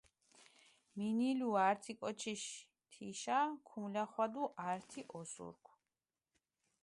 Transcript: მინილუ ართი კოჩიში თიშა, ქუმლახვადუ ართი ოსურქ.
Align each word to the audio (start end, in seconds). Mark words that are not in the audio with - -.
მინილუ 0.95 1.49
ართი 1.67 1.93
კოჩიში 1.99 2.57
თიშა, 2.91 3.39
ქუმლახვადუ 3.67 4.43
ართი 4.69 5.01
ოსურქ. 5.19 5.63